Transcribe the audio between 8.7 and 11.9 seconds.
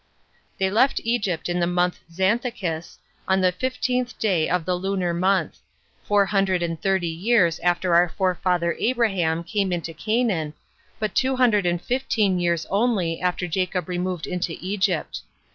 Abraham came into Canaan, but two hundred and